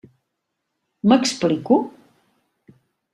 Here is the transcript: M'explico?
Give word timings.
M'explico? 1.11 1.77